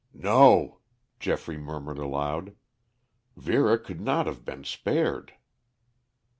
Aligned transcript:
"No," 0.15 0.79
Geoffrey 1.19 1.57
murmured 1.59 1.99
aloud; 1.99 2.55
"Vera 3.37 3.77
could 3.77 4.01
not 4.01 4.25
have 4.25 4.43
been 4.43 4.63
spared!" 4.63 5.33